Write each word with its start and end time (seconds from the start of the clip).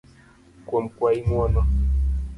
kuom 0.67 0.85
kwayi 0.95 1.19
ng'uono 1.27 1.61